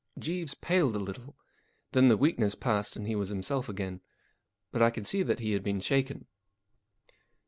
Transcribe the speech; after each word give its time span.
Jeeves 0.17 0.55
paled 0.55 0.95
a 0.95 0.99
little; 0.99 1.37
then 1.91 2.07
the 2.07 2.17
weakness 2.17 2.55
passed 2.55 2.95
and 2.95 3.05
he 3.05 3.15
was 3.15 3.29
himself 3.29 3.69
again. 3.69 4.01
But 4.71 4.81
I 4.81 4.89
could 4.89 5.05
see 5.05 5.21
that 5.21 5.41
he 5.41 5.51
had 5.51 5.61
been 5.61 5.79
shaken. 5.79 6.25